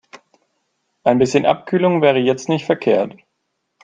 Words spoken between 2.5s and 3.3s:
verkehrt.